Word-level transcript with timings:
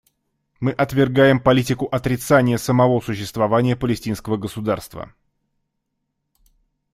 Мы 0.59 0.71
отвергаем 0.71 1.39
политику 1.39 1.85
отрицания 1.85 2.57
самого 2.57 3.01
существования 3.01 3.75
палестинского 3.75 4.35
государства. 4.35 5.13